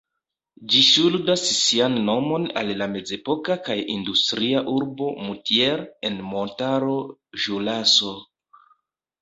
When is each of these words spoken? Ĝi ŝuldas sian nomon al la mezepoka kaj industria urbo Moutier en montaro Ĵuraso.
Ĝi 0.73 0.79
ŝuldas 0.85 1.41
sian 1.57 1.97
nomon 2.07 2.47
al 2.61 2.71
la 2.79 2.87
mezepoka 2.95 3.57
kaj 3.67 3.77
industria 3.97 4.63
urbo 4.79 5.13
Moutier 5.27 5.87
en 6.11 6.19
montaro 6.33 6.97
Ĵuraso. 7.45 8.17